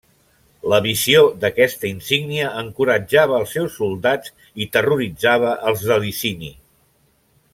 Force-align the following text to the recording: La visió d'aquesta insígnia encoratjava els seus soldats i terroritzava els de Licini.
La 0.71 0.77
visió 0.85 1.19
d'aquesta 1.43 1.85
insígnia 1.89 2.47
encoratjava 2.61 3.37
els 3.41 3.53
seus 3.59 3.77
soldats 3.83 4.33
i 4.65 4.69
terroritzava 4.77 5.55
els 5.73 5.85
de 5.91 5.99
Licini. 6.07 6.53